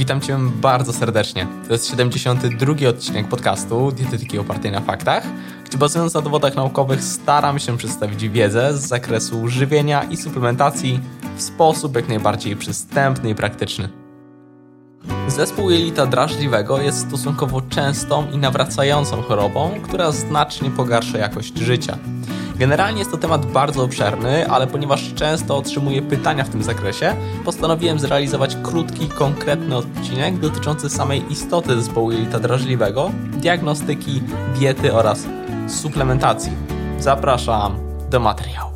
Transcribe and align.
Witam 0.00 0.20
Cię 0.20 0.38
bardzo 0.38 0.92
serdecznie. 0.92 1.46
To 1.66 1.72
jest 1.72 1.90
72 1.90 2.88
odcinek 2.88 3.28
podcastu 3.28 3.92
Dietetyki 3.92 4.38
opartej 4.38 4.72
na 4.72 4.80
faktach, 4.80 5.24
gdzie 5.64 5.78
bazując 5.78 6.14
na 6.14 6.20
dowodach 6.20 6.56
naukowych 6.56 7.04
staram 7.04 7.58
się 7.58 7.76
przedstawić 7.76 8.28
wiedzę 8.28 8.76
z 8.78 8.88
zakresu 8.88 9.48
żywienia 9.48 10.04
i 10.04 10.16
suplementacji 10.16 11.00
w 11.36 11.42
sposób 11.42 11.96
jak 11.96 12.08
najbardziej 12.08 12.56
przystępny 12.56 13.30
i 13.30 13.34
praktyczny. 13.34 13.88
Zespół 15.28 15.70
jelita 15.70 16.06
drażliwego 16.06 16.80
jest 16.80 17.08
stosunkowo 17.08 17.60
częstą 17.60 18.30
i 18.30 18.38
nawracającą 18.38 19.22
chorobą, 19.22 19.80
która 19.82 20.12
znacznie 20.12 20.70
pogarsza 20.70 21.18
jakość 21.18 21.58
życia. 21.58 21.98
Generalnie 22.60 22.98
jest 22.98 23.10
to 23.10 23.16
temat 23.16 23.46
bardzo 23.46 23.84
obszerny, 23.84 24.50
ale 24.50 24.66
ponieważ 24.66 25.14
często 25.14 25.56
otrzymuję 25.56 26.02
pytania 26.02 26.44
w 26.44 26.48
tym 26.48 26.62
zakresie, 26.62 27.16
postanowiłem 27.44 27.98
zrealizować 27.98 28.56
krótki, 28.62 29.08
konkretny 29.08 29.76
odcinek 29.76 30.38
dotyczący 30.38 30.90
samej 30.90 31.32
istoty 31.32 31.76
zespołu 31.76 32.12
jelita 32.12 32.38
drażliwego, 32.38 33.10
diagnostyki, 33.32 34.22
diety 34.58 34.94
oraz 34.94 35.26
suplementacji. 35.68 36.52
Zapraszam 36.98 37.76
do 38.10 38.20
materiału. 38.20 38.69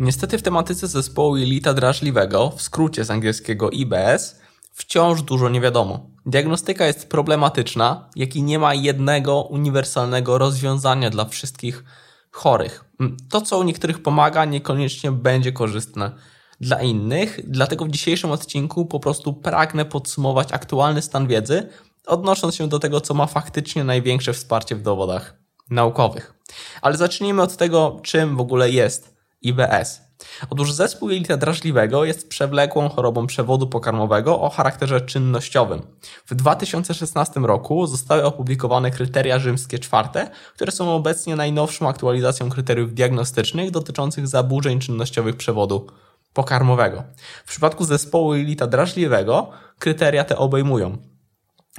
Niestety 0.00 0.38
w 0.38 0.42
tematyce 0.42 0.88
zespołu 0.88 1.36
jelita 1.36 1.74
drażliwego, 1.74 2.50
w 2.50 2.62
skrócie 2.62 3.04
z 3.04 3.10
angielskiego 3.10 3.70
IBS, 3.70 4.40
wciąż 4.72 5.22
dużo 5.22 5.48
nie 5.48 5.60
wiadomo. 5.60 6.06
Diagnostyka 6.26 6.86
jest 6.86 7.08
problematyczna, 7.08 8.08
jak 8.16 8.36
i 8.36 8.42
nie 8.42 8.58
ma 8.58 8.74
jednego 8.74 9.42
uniwersalnego 9.42 10.38
rozwiązania 10.38 11.10
dla 11.10 11.24
wszystkich 11.24 11.84
chorych. 12.30 12.84
To, 13.30 13.40
co 13.40 13.58
u 13.58 13.62
niektórych 13.62 14.02
pomaga, 14.02 14.44
niekoniecznie 14.44 15.12
będzie 15.12 15.52
korzystne 15.52 16.12
dla 16.60 16.82
innych, 16.82 17.40
dlatego 17.44 17.84
w 17.84 17.90
dzisiejszym 17.90 18.30
odcinku 18.30 18.86
po 18.86 19.00
prostu 19.00 19.32
pragnę 19.32 19.84
podsumować 19.84 20.52
aktualny 20.52 21.02
stan 21.02 21.26
wiedzy, 21.26 21.68
odnosząc 22.06 22.54
się 22.54 22.68
do 22.68 22.78
tego, 22.78 23.00
co 23.00 23.14
ma 23.14 23.26
faktycznie 23.26 23.84
największe 23.84 24.32
wsparcie 24.32 24.76
w 24.76 24.82
dowodach 24.82 25.36
naukowych. 25.70 26.34
Ale 26.82 26.96
zacznijmy 26.96 27.42
od 27.42 27.56
tego, 27.56 28.00
czym 28.02 28.36
w 28.36 28.40
ogóle 28.40 28.70
jest 28.70 29.19
IBS. 29.42 30.10
Otóż 30.50 30.72
zespół 30.72 31.10
jelita 31.10 31.36
drażliwego 31.36 32.04
jest 32.04 32.28
przewlekłą 32.28 32.88
chorobą 32.88 33.26
przewodu 33.26 33.66
pokarmowego 33.66 34.40
o 34.40 34.50
charakterze 34.50 35.00
czynnościowym. 35.00 35.82
W 36.26 36.34
2016 36.34 37.40
roku 37.40 37.86
zostały 37.86 38.24
opublikowane 38.24 38.90
kryteria 38.90 39.38
rzymskie 39.38 39.78
czwarte, 39.78 40.30
które 40.54 40.72
są 40.72 40.94
obecnie 40.94 41.36
najnowszą 41.36 41.88
aktualizacją 41.88 42.50
kryteriów 42.50 42.94
diagnostycznych 42.94 43.70
dotyczących 43.70 44.28
zaburzeń 44.28 44.78
czynnościowych 44.80 45.36
przewodu 45.36 45.86
pokarmowego. 46.32 47.04
W 47.44 47.48
przypadku 47.48 47.84
zespołu 47.84 48.34
jelita 48.34 48.66
drażliwego 48.66 49.50
kryteria 49.78 50.24
te 50.24 50.38
obejmują 50.38 50.98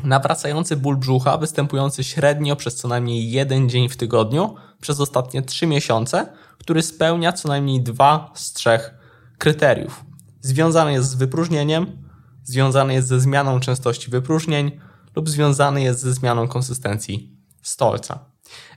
nawracający 0.04 0.78
ból 0.78 0.98
brzucha 0.98 1.38
występujący 1.38 2.04
średnio 2.04 2.56
przez 2.56 2.76
co 2.76 2.88
najmniej 2.88 3.32
jeden 3.32 3.70
dzień 3.70 3.90
w 3.90 3.98
tygodniu 3.98 4.56
przez 4.82 5.00
ostatnie 5.00 5.42
3 5.42 5.68
miesiące, 5.68 6.34
który 6.58 6.82
spełnia 6.82 7.34
co 7.34 7.48
najmniej 7.48 7.82
dwa 7.82 8.32
z 8.36 8.54
trzech 8.54 8.94
kryteriów. 9.38 10.06
Związany 10.42 10.94
jest 10.94 11.10
z 11.10 11.16
wypróżnieniem, 11.16 12.04
związany 12.44 12.94
jest 12.94 13.08
ze 13.08 13.20
zmianą 13.20 13.60
częstości 13.60 14.12
wypróżnień 14.12 14.80
lub 15.16 15.30
związany 15.30 15.82
jest 15.82 16.00
ze 16.00 16.14
zmianą 16.14 16.48
konsystencji 16.48 17.38
stolca. 17.62 18.20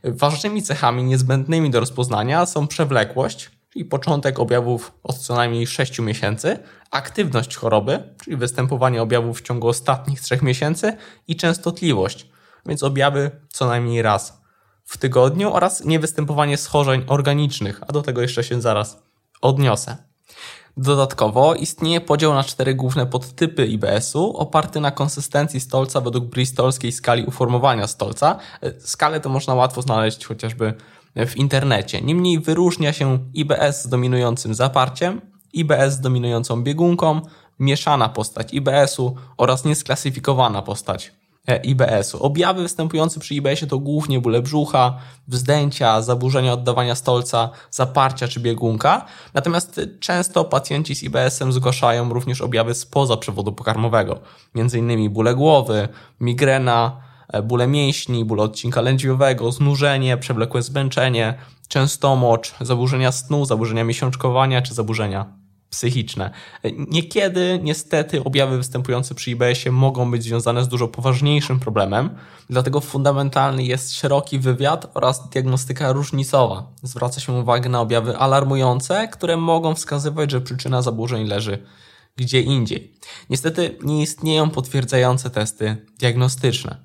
Ważnymi 0.04 0.62
cechami 0.62 1.04
niezbędnymi 1.04 1.70
do 1.70 1.80
rozpoznania 1.80 2.46
są 2.46 2.66
przewlekłość, 2.66 3.50
czyli 3.74 3.84
początek 3.84 4.40
objawów 4.40 4.92
od 5.02 5.18
co 5.18 5.34
najmniej 5.34 5.66
6 5.66 5.98
miesięcy, 5.98 6.58
aktywność 6.90 7.56
choroby, 7.56 8.14
czyli 8.24 8.36
występowanie 8.36 9.02
objawów 9.02 9.38
w 9.38 9.42
ciągu 9.42 9.68
ostatnich 9.68 10.20
3 10.20 10.38
miesięcy 10.42 10.96
i 11.28 11.36
częstotliwość, 11.36 12.28
więc 12.66 12.82
objawy 12.82 13.30
co 13.48 13.66
najmniej 13.66 14.02
raz 14.02 14.40
w 14.84 14.98
tygodniu 14.98 15.52
oraz 15.52 15.84
niewystępowanie 15.84 16.56
schorzeń 16.56 17.04
organicznych, 17.06 17.80
a 17.88 17.92
do 17.92 18.02
tego 18.02 18.22
jeszcze 18.22 18.44
się 18.44 18.60
zaraz 18.60 19.02
odniosę. 19.40 19.96
Dodatkowo 20.76 21.54
istnieje 21.54 22.00
podział 22.00 22.34
na 22.34 22.44
cztery 22.44 22.74
główne 22.74 23.06
podtypy 23.06 23.66
IBS-u, 23.66 24.36
oparty 24.36 24.80
na 24.80 24.90
konsystencji 24.90 25.60
stolca 25.60 26.00
według 26.00 26.24
bristolskiej 26.24 26.92
skali 26.92 27.24
uformowania 27.24 27.86
stolca. 27.86 28.38
Skalę 28.78 29.20
to 29.20 29.28
można 29.28 29.54
łatwo 29.54 29.82
znaleźć 29.82 30.26
chociażby 30.26 30.74
w 31.16 31.36
internecie. 31.36 32.00
Niemniej 32.00 32.40
wyróżnia 32.40 32.92
się 32.92 33.18
IBS 33.34 33.82
z 33.82 33.88
dominującym 33.88 34.54
zaparciem, 34.54 35.20
IBS 35.52 35.92
z 35.92 36.00
dominującą 36.00 36.62
biegunką, 36.62 37.20
mieszana 37.58 38.08
postać 38.08 38.54
IBS-u 38.54 39.14
oraz 39.36 39.64
niesklasyfikowana 39.64 40.62
postać 40.62 41.12
E, 41.46 41.56
IBS-u. 41.56 42.22
Objawy 42.22 42.62
występujące 42.62 43.20
przy 43.20 43.34
IBS-ie 43.34 43.66
to 43.70 43.78
głównie 43.78 44.20
bóle 44.20 44.42
brzucha, 44.42 44.98
wzdęcia, 45.28 46.02
zaburzenia 46.02 46.52
oddawania 46.52 46.94
stolca, 46.94 47.50
zaparcia 47.70 48.28
czy 48.28 48.40
biegunka. 48.40 49.06
Natomiast 49.34 49.80
często 50.00 50.44
pacjenci 50.44 50.94
z 50.94 51.02
IBS-em 51.02 51.52
zgłaszają 51.52 52.12
również 52.12 52.40
objawy 52.40 52.74
spoza 52.74 53.16
przewodu 53.16 53.52
pokarmowego, 53.52 54.20
m.in. 54.54 55.10
bóle 55.10 55.34
głowy, 55.34 55.88
migrena, 56.20 57.03
bóle 57.44 57.66
mięśni, 57.66 58.24
bóle 58.24 58.42
odcinka 58.42 58.80
lędźwiowego, 58.80 59.52
znużenie, 59.52 60.16
przewlekłe 60.16 60.62
zmęczenie, 60.62 61.34
często 61.68 62.16
mocz, 62.16 62.54
zaburzenia 62.60 63.12
snu, 63.12 63.44
zaburzenia 63.44 63.84
miesiączkowania 63.84 64.62
czy 64.62 64.74
zaburzenia 64.74 65.26
psychiczne. 65.70 66.30
Niekiedy, 66.90 67.60
niestety, 67.62 68.24
objawy 68.24 68.56
występujące 68.56 69.14
przy 69.14 69.30
IBS-ie 69.30 69.72
mogą 69.72 70.10
być 70.10 70.22
związane 70.22 70.64
z 70.64 70.68
dużo 70.68 70.88
poważniejszym 70.88 71.60
problemem, 71.60 72.10
dlatego 72.50 72.80
fundamentalny 72.80 73.64
jest 73.64 73.94
szeroki 73.94 74.38
wywiad 74.38 74.90
oraz 74.94 75.28
diagnostyka 75.28 75.92
różnicowa. 75.92 76.72
Zwraca 76.82 77.20
się 77.20 77.32
uwagę 77.32 77.68
na 77.68 77.80
objawy 77.80 78.16
alarmujące, 78.16 79.08
które 79.08 79.36
mogą 79.36 79.74
wskazywać, 79.74 80.30
że 80.30 80.40
przyczyna 80.40 80.82
zaburzeń 80.82 81.26
leży 81.26 81.66
gdzie 82.16 82.40
indziej. 82.40 82.94
Niestety 83.30 83.78
nie 83.82 84.02
istnieją 84.02 84.50
potwierdzające 84.50 85.30
testy 85.30 85.86
diagnostyczne. 85.98 86.76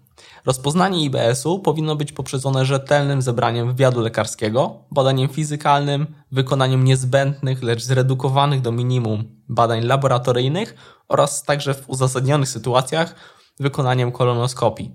Rozpoznanie 0.49 1.03
IBS-u 1.03 1.59
powinno 1.59 1.95
być 1.95 2.11
poprzedzone 2.11 2.65
rzetelnym 2.65 3.21
zebraniem 3.21 3.67
wywiadu 3.67 4.01
lekarskiego, 4.01 4.83
badaniem 4.91 5.29
fizykalnym, 5.29 6.15
wykonaniem 6.31 6.83
niezbędnych, 6.83 7.63
lecz 7.63 7.83
zredukowanych 7.83 8.61
do 8.61 8.71
minimum 8.71 9.23
badań 9.49 9.81
laboratoryjnych 9.81 10.75
oraz 11.07 11.43
także 11.43 11.73
w 11.73 11.89
uzasadnionych 11.89 12.49
sytuacjach 12.49 13.15
wykonaniem 13.59 14.11
kolonoskopii. 14.11 14.91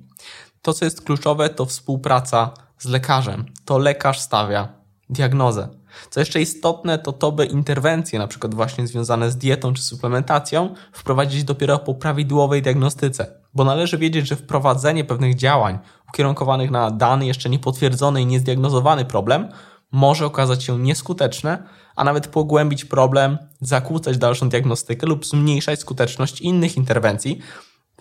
To, 0.63 0.73
co 0.73 0.85
jest 0.85 1.05
kluczowe, 1.05 1.49
to 1.49 1.67
współpraca 1.67 2.51
z 2.79 2.87
lekarzem. 2.87 3.45
To 3.65 3.79
lekarz 3.79 4.21
stawia 4.21 4.69
diagnozę. 5.11 5.69
Co 6.11 6.21
jeszcze 6.21 6.41
istotne, 6.41 6.99
to 6.99 7.13
to, 7.13 7.33
by 7.33 7.47
interwencje, 7.47 8.19
na 8.19 8.27
przykład 8.27 8.55
właśnie 8.55 8.87
związane 8.87 9.31
z 9.31 9.37
dietą 9.37 9.75
czy 9.75 9.83
suplementacją, 9.83 10.75
wprowadzić 10.93 11.45
dopiero 11.45 11.79
po 11.79 11.95
prawidłowej 11.95 12.63
diagnostyce. 12.63 13.44
Bo 13.55 13.65
należy 13.65 13.99
wiedzieć, 13.99 14.29
że 14.29 14.37
wprowadzenie 14.37 15.05
pewnych 15.05 15.35
działań 15.35 15.79
ukierunkowanych 16.09 16.71
na 16.71 16.91
dany 16.91 17.27
jeszcze 17.27 17.51
niepotwierdzony 17.51 18.23
i 18.23 18.27
niezdiagnozowany 18.27 19.05
problem 19.05 19.49
może 19.93 20.27
okazać 20.27 20.65
się 20.65 20.79
nieskuteczne, 20.79 21.63
a 21.97 22.05
nawet 22.05 22.27
pogłębić 22.27 22.85
problem, 22.85 23.39
zakłócać 23.61 24.19
dalszą 24.19 24.49
diagnostykę 24.49 25.07
lub 25.07 25.27
zmniejszać 25.27 25.81
skuteczność 25.81 26.41
innych 26.41 26.77
interwencji. 26.77 27.39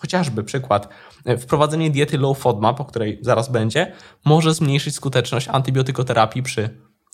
Chociażby 0.02 0.44
przykład, 0.44 0.90
wprowadzenie 1.40 1.92
diety 1.92 2.18
low 2.18 2.38
FODMAP, 2.40 2.82
o 2.82 2.86
której 2.86 3.20
zaraz 3.22 3.52
będzie, 3.52 3.94
może 4.26 4.54
zmniejszyć 4.54 4.96
skuteczność 4.96 5.48
antybiotykoterapii 5.48 6.44
przy 6.44 6.70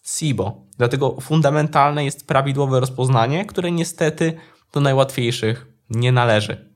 SIBO. 0.06 0.62
Dlatego 0.77 1.18
fundamentalne 1.21 2.06
jest 2.06 2.27
prawidłowe 2.27 2.80
rozpoznanie, 2.80 3.45
które 3.45 3.71
niestety 3.71 4.33
do 4.74 4.80
najłatwiejszych 4.80 5.68
nie 5.89 6.12
należy. 6.12 6.69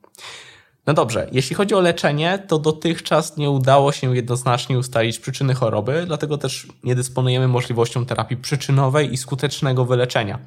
No 0.86 0.94
dobrze, 0.94 1.28
jeśli 1.32 1.56
chodzi 1.56 1.74
o 1.74 1.80
leczenie, 1.80 2.38
to 2.48 2.58
dotychczas 2.58 3.36
nie 3.36 3.50
udało 3.50 3.92
się 3.92 4.16
jednoznacznie 4.16 4.78
ustalić 4.78 5.18
przyczyny 5.18 5.54
choroby, 5.54 6.04
dlatego 6.06 6.38
też 6.38 6.66
nie 6.84 6.94
dysponujemy 6.94 7.48
możliwością 7.48 8.06
terapii 8.06 8.36
przyczynowej 8.36 9.12
i 9.12 9.16
skutecznego 9.16 9.84
wyleczenia. 9.84 10.38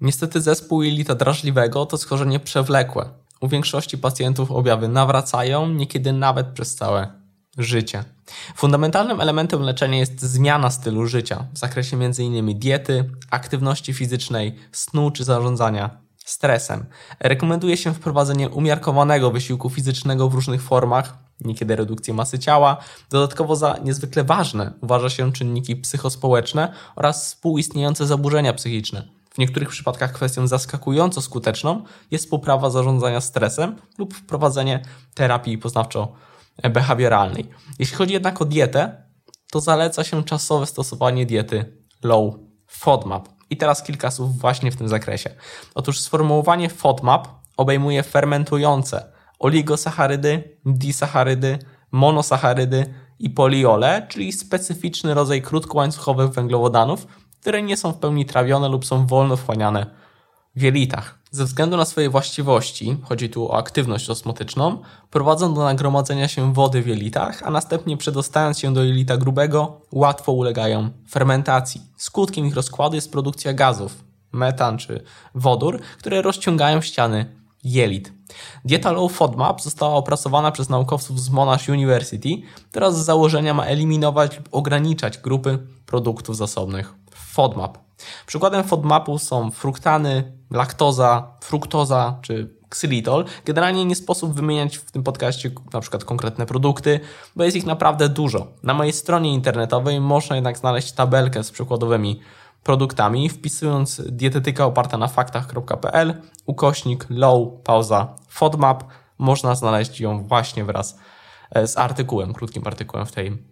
Niestety 0.00 0.40
zespół 0.40 0.82
jelita 0.82 1.14
drażliwego 1.14 1.86
to 1.86 1.98
schorzenie 1.98 2.40
przewlekłe. 2.40 3.08
U 3.40 3.48
większości 3.48 3.98
pacjentów 3.98 4.50
objawy 4.50 4.88
nawracają, 4.88 5.68
niekiedy 5.68 6.12
nawet 6.12 6.46
przez 6.46 6.74
całe 6.74 7.08
życie. 7.58 8.04
Fundamentalnym 8.56 9.20
elementem 9.20 9.62
leczenia 9.62 9.98
jest 9.98 10.22
zmiana 10.22 10.70
stylu 10.70 11.06
życia 11.06 11.46
w 11.52 11.58
zakresie 11.58 11.96
m.in. 11.96 12.58
diety, 12.58 13.10
aktywności 13.30 13.94
fizycznej, 13.94 14.56
snu 14.72 15.10
czy 15.10 15.24
zarządzania 15.24 15.90
stresem. 16.30 16.86
Rekomenduje 17.20 17.76
się 17.76 17.94
wprowadzenie 17.94 18.48
umiarkowanego 18.48 19.30
wysiłku 19.30 19.70
fizycznego 19.70 20.28
w 20.28 20.34
różnych 20.34 20.62
formach, 20.62 21.18
niekiedy 21.40 21.76
redukcję 21.76 22.14
masy 22.14 22.38
ciała. 22.38 22.76
Dodatkowo 23.10 23.56
za 23.56 23.76
niezwykle 23.84 24.24
ważne 24.24 24.72
uważa 24.80 25.10
się 25.10 25.32
czynniki 25.32 25.76
psychospołeczne 25.76 26.72
oraz 26.96 27.24
współistniejące 27.24 28.06
zaburzenia 28.06 28.52
psychiczne. 28.52 29.08
W 29.34 29.38
niektórych 29.38 29.68
przypadkach 29.68 30.12
kwestią 30.12 30.46
zaskakująco 30.46 31.22
skuteczną 31.22 31.84
jest 32.10 32.30
poprawa 32.30 32.70
zarządzania 32.70 33.20
stresem 33.20 33.76
lub 33.98 34.14
wprowadzenie 34.14 34.82
terapii 35.14 35.58
poznawczo-behawioralnej. 35.58 37.44
Jeśli 37.78 37.96
chodzi 37.96 38.12
jednak 38.12 38.42
o 38.42 38.44
dietę, 38.44 39.04
to 39.50 39.60
zaleca 39.60 40.04
się 40.04 40.24
czasowe 40.24 40.66
stosowanie 40.66 41.26
diety 41.26 41.82
low 42.02 42.34
FODMAP. 42.66 43.39
I 43.50 43.56
teraz 43.56 43.82
kilka 43.82 44.10
słów 44.10 44.38
właśnie 44.38 44.70
w 44.70 44.76
tym 44.76 44.88
zakresie. 44.88 45.30
Otóż 45.74 46.00
sformułowanie 46.00 46.68
FODMAP 46.68 47.28
obejmuje 47.56 48.02
fermentujące 48.02 49.12
oligosacharydy, 49.38 50.58
disacharydy, 50.64 51.58
monosacharydy 51.92 52.94
i 53.18 53.30
poliole, 53.30 54.06
czyli 54.08 54.32
specyficzny 54.32 55.14
rodzaj 55.14 55.42
krótkołańcuchowych 55.42 56.30
węglowodanów, 56.30 57.06
które 57.40 57.62
nie 57.62 57.76
są 57.76 57.92
w 57.92 57.98
pełni 57.98 58.26
trawione 58.26 58.68
lub 58.68 58.86
są 58.86 59.06
wolno 59.06 59.36
wchłaniane 59.36 59.86
w 60.56 60.62
jelitach. 60.62 61.19
Ze 61.32 61.44
względu 61.44 61.76
na 61.76 61.84
swoje 61.84 62.10
właściwości, 62.10 62.96
chodzi 63.02 63.30
tu 63.30 63.48
o 63.48 63.56
aktywność 63.56 64.10
osmotyczną, 64.10 64.78
prowadzą 65.10 65.54
do 65.54 65.64
nagromadzenia 65.64 66.28
się 66.28 66.54
wody 66.54 66.82
w 66.82 66.86
jelitach, 66.86 67.42
a 67.44 67.50
następnie 67.50 67.96
przedostając 67.96 68.58
się 68.58 68.74
do 68.74 68.84
jelita 68.84 69.16
grubego, 69.16 69.80
łatwo 69.92 70.32
ulegają 70.32 70.90
fermentacji. 71.10 71.80
Skutkiem 71.96 72.46
ich 72.46 72.54
rozkładu 72.54 72.94
jest 72.94 73.12
produkcja 73.12 73.52
gazów, 73.52 74.04
metan 74.32 74.78
czy 74.78 75.04
wodór, 75.34 75.80
które 75.98 76.22
rozciągają 76.22 76.80
ściany 76.80 77.36
jelit. 77.64 78.12
Dieta 78.64 78.92
Low 78.92 79.12
FODMAP 79.12 79.62
została 79.62 79.94
opracowana 79.94 80.50
przez 80.50 80.68
naukowców 80.68 81.20
z 81.20 81.30
Monash 81.30 81.68
University, 81.68 82.28
która 82.70 82.90
z 82.90 82.96
założenia 82.96 83.54
ma 83.54 83.64
eliminować 83.64 84.36
lub 84.36 84.48
ograniczać 84.52 85.18
grupy 85.18 85.58
produktów 85.86 86.36
zasobnych 86.36 86.94
FODMAP. 87.10 87.78
Przykładem 88.26 88.64
FODMAPu 88.64 89.18
są 89.18 89.50
fruktany, 89.50 90.39
laktoza, 90.50 91.32
fruktoza 91.40 92.18
czy 92.22 92.60
ksylitol. 92.68 93.24
Generalnie 93.44 93.84
nie 93.84 93.96
sposób 93.96 94.34
wymieniać 94.34 94.76
w 94.76 94.90
tym 94.90 95.02
podcaście 95.02 95.50
na 95.72 95.80
przykład 95.80 96.04
konkretne 96.04 96.46
produkty, 96.46 97.00
bo 97.36 97.44
jest 97.44 97.56
ich 97.56 97.66
naprawdę 97.66 98.08
dużo. 98.08 98.46
Na 98.62 98.74
mojej 98.74 98.92
stronie 98.92 99.34
internetowej 99.34 100.00
można 100.00 100.36
jednak 100.36 100.58
znaleźć 100.58 100.92
tabelkę 100.92 101.44
z 101.44 101.50
przykładowymi 101.50 102.20
produktami, 102.62 103.28
wpisując 103.28 104.02
dietetyka 104.06 104.64
oparta 104.64 104.98
na 104.98 105.08
faktach.pl, 105.08 106.14
ukośnik 106.46 107.06
low, 107.10 107.48
pauza, 107.64 108.14
FODMAP, 108.28 108.84
można 109.18 109.54
znaleźć 109.54 110.00
ją 110.00 110.24
właśnie 110.24 110.64
wraz 110.64 110.98
e, 111.50 111.66
z 111.66 111.78
artykułem, 111.78 112.32
krótkim 112.32 112.62
artykułem 112.66 113.06
w 113.06 113.12
tej 113.12 113.49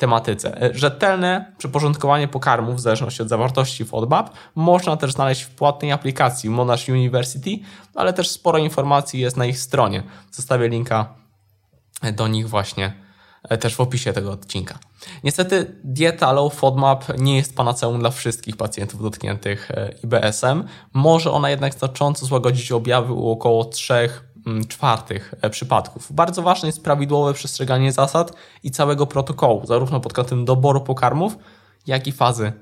tematyce. 0.00 0.62
E, 0.62 0.74
rzetelne 0.74 1.52
przeporządkowanie 1.58 2.28
pokarmów 2.28 2.76
w 2.76 2.80
zależności 2.80 3.22
od 3.22 3.28
zawartości 3.28 3.84
FODMAP 3.84 4.30
można 4.54 4.96
też 4.96 5.12
znaleźć 5.12 5.42
w 5.42 5.50
płatnej 5.50 5.92
aplikacji 5.92 6.50
Monash 6.50 6.88
University, 6.88 7.58
ale 7.94 8.12
też 8.12 8.30
sporo 8.30 8.58
informacji 8.58 9.20
jest 9.20 9.36
na 9.36 9.46
ich 9.46 9.58
stronie. 9.58 10.02
Zostawię 10.32 10.68
linka 10.68 11.14
do 12.12 12.28
nich 12.28 12.48
właśnie 12.48 12.92
e, 13.42 13.58
też 13.58 13.74
w 13.74 13.80
opisie 13.80 14.12
tego 14.12 14.32
odcinka. 14.32 14.78
Niestety 15.24 15.80
dieta 15.84 16.32
low 16.32 16.54
FODMAP 16.54 17.18
nie 17.18 17.36
jest 17.36 17.56
panaceum 17.56 18.00
dla 18.00 18.10
wszystkich 18.10 18.56
pacjentów 18.56 19.02
dotkniętych 19.02 19.70
e, 19.70 19.94
IBS-em. 20.04 20.64
Może 20.92 21.32
ona 21.32 21.50
jednak 21.50 21.74
znacząco 21.74 22.26
złagodzić 22.26 22.72
objawy 22.72 23.12
u 23.12 23.30
około 23.30 23.64
3 23.64 23.94
mm, 23.94 24.10
czwartych 24.68 25.34
e, 25.42 25.50
przypadków. 25.50 26.12
Bardzo 26.12 26.42
ważne 26.42 26.68
jest 26.68 26.84
prawidłowe 26.84 27.34
przestrzeganie 27.34 27.92
zasad 27.92 28.32
i 28.62 28.70
całego 28.70 29.06
protokołu, 29.06 29.66
zarówno 29.66 30.00
pod 30.00 30.12
kątem 30.12 30.44
doboru 30.44 30.80
pokarmów, 30.80 31.36
jak 31.86 32.06
i 32.06 32.12
fazy 32.12 32.52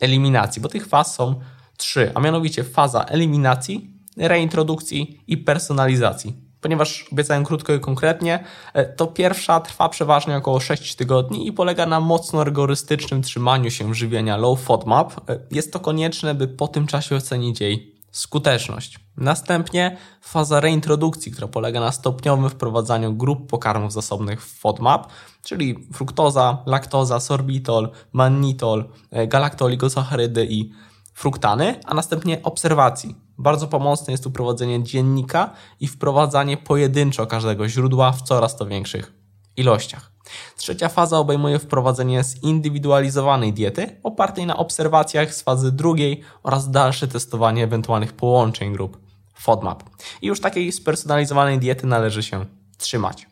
eliminacji, 0.00 0.62
bo 0.62 0.68
tych 0.68 0.86
faz 0.86 1.14
są 1.14 1.40
trzy, 1.76 2.12
a 2.14 2.20
mianowicie 2.20 2.64
faza 2.64 3.04
eliminacji, 3.04 3.90
reintrodukcji 4.16 5.20
i 5.26 5.36
personalizacji 5.36 6.44
ponieważ 6.64 7.06
obiecałem 7.12 7.44
krótko 7.44 7.74
i 7.74 7.80
konkretnie, 7.80 8.44
e, 8.74 8.84
to 8.84 9.06
pierwsza 9.06 9.60
trwa 9.60 9.88
przeważnie 9.88 10.36
około 10.36 10.60
6 10.60 10.94
tygodni 10.94 11.46
i 11.48 11.52
polega 11.52 11.86
na 11.86 12.00
mocno 12.00 12.44
rygorystycznym 12.44 13.22
trzymaniu 13.22 13.70
się 13.70 13.94
żywienia 13.94 14.36
low 14.36 14.60
FODMAP. 14.60 15.30
E, 15.30 15.38
jest 15.50 15.72
to 15.72 15.80
konieczne, 15.80 16.34
by 16.34 16.48
po 16.48 16.68
tym 16.68 16.86
czasie 16.86 17.16
ocenić 17.16 17.60
jej 17.60 17.93
skuteczność. 18.14 18.98
Następnie 19.16 19.96
faza 20.20 20.60
reintrodukcji, 20.60 21.32
która 21.32 21.48
polega 21.48 21.80
na 21.80 21.92
stopniowym 21.92 22.50
wprowadzaniu 22.50 23.12
grup 23.12 23.50
pokarmów 23.50 23.92
zasobnych 23.92 24.42
w 24.42 24.58
FODMAP, 24.60 25.06
czyli 25.42 25.88
fruktoza, 25.92 26.58
laktoza, 26.66 27.20
sorbitol, 27.20 27.90
mannitol, 28.12 28.84
e, 29.10 29.26
galaktoligosacharydy 29.26 30.46
i 30.50 30.70
fruktany, 31.14 31.80
a 31.84 31.94
następnie 31.94 32.42
obserwacji. 32.42 33.14
Bardzo 33.38 33.68
pomocne 33.68 34.12
jest 34.12 34.24
tu 34.24 34.30
prowadzenie 34.30 34.82
dziennika 34.82 35.50
i 35.80 35.88
wprowadzanie 35.88 36.56
pojedynczo 36.56 37.26
każdego 37.26 37.68
źródła 37.68 38.12
w 38.12 38.22
coraz 38.22 38.56
to 38.56 38.66
większych 38.66 39.12
ilościach. 39.56 40.13
Trzecia 40.56 40.88
faza 40.88 41.18
obejmuje 41.18 41.58
wprowadzenie 41.58 42.24
zindywidualizowanej 42.24 43.52
diety 43.52 44.00
opartej 44.02 44.46
na 44.46 44.56
obserwacjach 44.56 45.34
z 45.34 45.42
fazy 45.42 45.72
drugiej 45.72 46.20
oraz 46.42 46.70
dalsze 46.70 47.08
testowanie 47.08 47.64
ewentualnych 47.64 48.12
połączeń 48.12 48.72
grup 48.72 48.98
FODMAP. 49.34 49.82
I 50.22 50.26
już 50.26 50.40
takiej 50.40 50.72
spersonalizowanej 50.72 51.58
diety 51.58 51.86
należy 51.86 52.22
się 52.22 52.46
trzymać. 52.78 53.26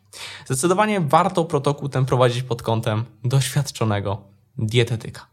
Zdecydowanie 0.45 1.01
warto 1.01 1.45
protokół 1.45 1.89
ten 1.89 2.05
prowadzić 2.05 2.43
pod 2.43 2.61
kątem 2.61 3.05
doświadczonego 3.23 4.21
dietetyka. 4.57 5.27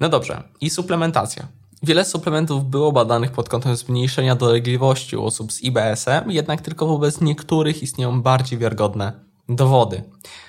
No 0.00 0.08
dobrze, 0.08 0.42
i 0.60 0.70
suplementacja. 0.70 1.46
Wiele 1.82 2.04
suplementów 2.04 2.64
było 2.64 2.92
badanych 2.92 3.32
pod 3.32 3.48
kątem 3.48 3.76
zmniejszenia 3.76 4.34
dolegliwości 4.34 5.16
u 5.16 5.24
osób 5.24 5.52
z 5.52 5.62
IBS-em, 5.62 6.30
jednak 6.30 6.60
tylko 6.60 6.86
wobec 6.86 7.20
niektórych 7.20 7.82
istnieją 7.82 8.22
bardziej 8.22 8.58
wiarygodne 8.58 9.12
dowody. 9.48 10.02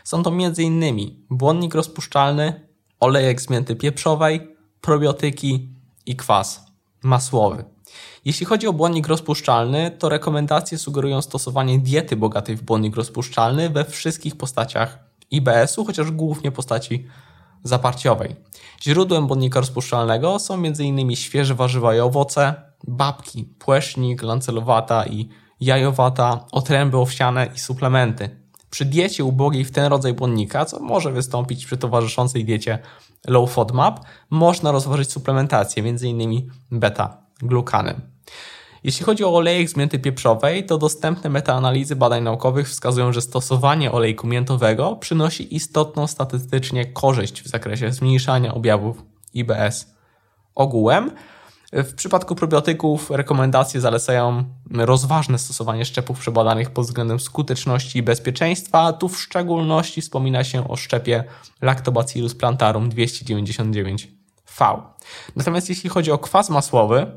Są 0.03 0.23
to 0.23 0.29
m.in. 0.29 1.11
błonnik 1.29 1.75
rozpuszczalny, 1.75 2.67
olejek 2.99 3.41
z 3.41 3.49
mięty 3.49 3.75
pieprzowej, 3.75 4.55
probiotyki 4.81 5.69
i 6.05 6.15
kwas 6.15 6.65
masłowy. 7.03 7.63
Jeśli 8.25 8.45
chodzi 8.45 8.67
o 8.67 8.73
błonnik 8.73 9.07
rozpuszczalny, 9.07 9.91
to 9.99 10.09
rekomendacje 10.09 10.77
sugerują 10.77 11.21
stosowanie 11.21 11.79
diety 11.79 12.15
bogatej 12.15 12.55
w 12.55 12.61
błonnik 12.61 12.95
rozpuszczalny 12.95 13.69
we 13.69 13.85
wszystkich 13.85 14.37
postaciach 14.37 14.99
IBS-u, 15.31 15.85
chociaż 15.85 16.11
głównie 16.11 16.51
postaci 16.51 17.07
zaparciowej. 17.63 18.35
Źródłem 18.81 19.27
błonnika 19.27 19.59
rozpuszczalnego 19.59 20.39
są 20.39 20.53
m.in. 20.53 21.15
świeże 21.15 21.55
warzywa 21.55 21.95
i 21.95 21.99
owoce, 21.99 22.53
babki, 22.87 23.43
płesznik, 23.43 24.23
lancelowata 24.23 25.05
i 25.05 25.29
jajowata, 25.59 26.45
otręby 26.51 26.97
owsiane 26.97 27.49
i 27.55 27.59
suplementy. 27.59 28.42
Przy 28.73 28.85
diecie 28.85 29.23
ubogiej 29.23 29.65
w 29.65 29.71
ten 29.71 29.85
rodzaj 29.85 30.13
błonnika, 30.13 30.65
co 30.65 30.79
może 30.79 31.11
wystąpić 31.11 31.65
przy 31.65 31.77
towarzyszącej 31.77 32.45
diecie 32.45 32.79
low 33.27 33.51
FODMAP, 33.51 33.99
można 34.29 34.71
rozważyć 34.71 35.11
suplementację, 35.11 35.83
m.in. 35.83 36.49
beta-glukanem. 36.71 38.01
Jeśli 38.83 39.05
chodzi 39.05 39.23
o 39.23 39.35
olejek 39.35 39.69
z 39.69 39.75
mięty 39.75 39.99
pieprzowej, 39.99 40.65
to 40.65 40.77
dostępne 40.77 41.29
metaanalizy 41.29 41.95
badań 41.95 42.23
naukowych 42.23 42.69
wskazują, 42.69 43.13
że 43.13 43.21
stosowanie 43.21 43.91
olejku 43.91 44.27
miętowego 44.27 44.95
przynosi 44.95 45.55
istotną 45.55 46.07
statystycznie 46.07 46.85
korzyść 46.85 47.41
w 47.41 47.47
zakresie 47.47 47.91
zmniejszania 47.91 48.53
objawów 48.53 49.03
IBS 49.33 49.93
ogółem. 50.55 51.11
W 51.75 51.93
przypadku 51.93 52.35
probiotyków 52.35 53.11
rekomendacje 53.11 53.81
zalecają 53.81 54.43
rozważne 54.71 55.39
stosowanie 55.39 55.85
szczepów 55.85 56.19
przebadanych 56.19 56.69
pod 56.69 56.85
względem 56.85 57.19
skuteczności 57.19 57.99
i 57.99 58.03
bezpieczeństwa. 58.03 58.93
Tu 58.93 59.09
w 59.09 59.21
szczególności 59.21 60.01
wspomina 60.01 60.43
się 60.43 60.67
o 60.67 60.75
szczepie 60.75 61.23
Lactobacillus 61.61 62.35
plantarum 62.35 62.89
299V. 62.89 64.81
Natomiast 65.35 65.69
jeśli 65.69 65.89
chodzi 65.89 66.11
o 66.11 66.17
kwas 66.17 66.49
masłowy, 66.49 67.11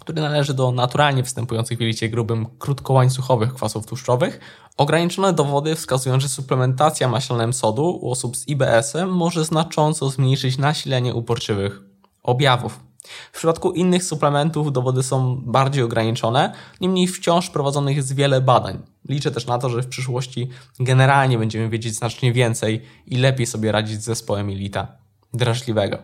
który 0.00 0.20
należy 0.20 0.54
do 0.54 0.72
naturalnie 0.72 1.22
występujących 1.22 1.78
w 1.78 1.80
jelicie 1.80 2.08
grubym 2.08 2.46
krótkołańcuchowych 2.58 3.54
kwasów 3.54 3.86
tłuszczowych, 3.86 4.40
ograniczone 4.76 5.32
dowody 5.32 5.74
wskazują, 5.74 6.20
że 6.20 6.28
suplementacja 6.28 7.08
maślanem 7.08 7.52
sodu 7.52 7.98
u 8.02 8.10
osób 8.10 8.36
z 8.36 8.48
IBS-em 8.48 9.08
może 9.08 9.44
znacząco 9.44 10.10
zmniejszyć 10.10 10.58
nasilenie 10.58 11.14
uporczywych 11.14 11.80
objawów. 12.22 12.85
W 13.32 13.36
przypadku 13.36 13.72
innych 13.72 14.04
suplementów 14.04 14.72
dowody 14.72 15.02
są 15.02 15.40
bardziej 15.44 15.84
ograniczone, 15.84 16.52
niemniej 16.80 17.06
wciąż 17.06 17.50
prowadzonych 17.50 17.96
jest 17.96 18.14
wiele 18.14 18.40
badań. 18.40 18.82
Liczę 19.08 19.30
też 19.30 19.46
na 19.46 19.58
to, 19.58 19.70
że 19.70 19.82
w 19.82 19.88
przyszłości 19.88 20.48
generalnie 20.80 21.38
będziemy 21.38 21.68
wiedzieć 21.68 21.94
znacznie 21.94 22.32
więcej 22.32 22.82
i 23.06 23.16
lepiej 23.16 23.46
sobie 23.46 23.72
radzić 23.72 24.02
z 24.02 24.04
zespołem 24.04 24.50
jelita 24.50 25.06
drażliwego. 25.34 25.98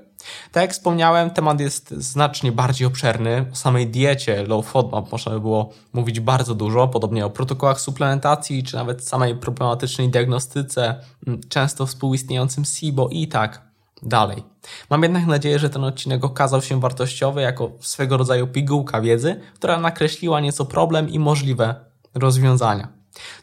Tak 0.52 0.62
jak 0.62 0.72
wspomniałem, 0.72 1.30
temat 1.30 1.60
jest 1.60 1.90
znacznie 1.90 2.52
bardziej 2.52 2.86
obszerny. 2.86 3.46
O 3.52 3.56
samej 3.56 3.86
diecie 3.86 4.46
low 4.46 4.66
FODMAP 4.66 5.12
można 5.12 5.32
by 5.32 5.40
było 5.40 5.72
mówić 5.92 6.20
bardzo 6.20 6.54
dużo, 6.54 6.88
podobnie 6.88 7.26
o 7.26 7.30
protokołach 7.30 7.80
suplementacji, 7.80 8.62
czy 8.62 8.76
nawet 8.76 9.08
samej 9.08 9.36
problematycznej 9.36 10.08
diagnostyce, 10.08 11.00
często 11.48 11.86
współistniejącym 11.86 12.64
SIBO 12.64 13.08
i 13.08 13.28
tak 13.28 13.71
dalej. 14.02 14.42
Mam 14.90 15.02
jednak 15.02 15.26
nadzieję, 15.26 15.58
że 15.58 15.70
ten 15.70 15.84
odcinek 15.84 16.24
okazał 16.24 16.62
się 16.62 16.80
wartościowy 16.80 17.40
jako 17.40 17.70
swego 17.80 18.16
rodzaju 18.16 18.46
pigułka 18.46 19.00
wiedzy, 19.00 19.40
która 19.54 19.80
nakreśliła 19.80 20.40
nieco 20.40 20.64
problem 20.64 21.08
i 21.08 21.18
możliwe 21.18 21.74
rozwiązania. 22.14 22.88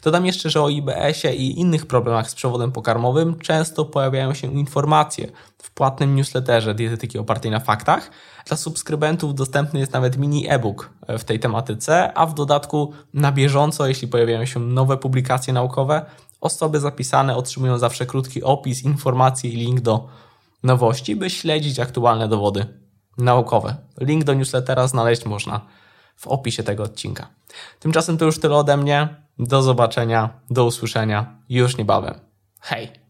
Dodam 0.02 0.26
jeszcze, 0.26 0.50
że 0.50 0.62
o 0.62 0.68
IBS-ie 0.68 1.34
i 1.34 1.60
innych 1.60 1.86
problemach 1.86 2.30
z 2.30 2.34
przewodem 2.34 2.72
pokarmowym 2.72 3.38
często 3.38 3.84
pojawiają 3.84 4.34
się 4.34 4.52
informacje 4.52 5.28
w 5.62 5.70
płatnym 5.70 6.14
newsletterze 6.14 6.74
dietetyki 6.74 7.18
opartej 7.18 7.50
na 7.50 7.60
faktach. 7.60 8.10
Dla 8.46 8.56
subskrybentów 8.56 9.34
dostępny 9.34 9.80
jest 9.80 9.92
nawet 9.92 10.16
mini 10.16 10.50
e-book 10.50 10.90
w 11.08 11.24
tej 11.24 11.40
tematyce, 11.40 12.12
a 12.14 12.26
w 12.26 12.34
dodatku 12.34 12.92
na 13.14 13.32
bieżąco, 13.32 13.86
jeśli 13.86 14.08
pojawiają 14.08 14.44
się 14.44 14.60
nowe 14.60 14.96
publikacje 14.96 15.52
naukowe, 15.52 16.04
osoby 16.40 16.80
zapisane 16.80 17.36
otrzymują 17.36 17.78
zawsze 17.78 18.06
krótki 18.06 18.42
opis, 18.42 18.84
informacje 18.84 19.50
i 19.50 19.56
link 19.56 19.80
do 19.80 20.08
nowości, 20.62 21.16
by 21.16 21.30
śledzić 21.30 21.78
aktualne 21.78 22.28
dowody 22.28 22.66
naukowe. 23.18 23.76
Link 24.00 24.24
do 24.24 24.34
newslettera 24.34 24.88
znaleźć 24.88 25.24
można 25.24 25.60
w 26.16 26.26
opisie 26.26 26.62
tego 26.62 26.82
odcinka. 26.82 27.28
Tymczasem 27.80 28.18
to 28.18 28.24
już 28.24 28.38
tyle 28.40 28.56
ode 28.56 28.76
mnie. 28.76 29.08
Do 29.38 29.62
zobaczenia, 29.62 30.40
do 30.50 30.64
usłyszenia 30.64 31.38
już 31.48 31.76
niebawem. 31.76 32.14
Hej! 32.60 33.09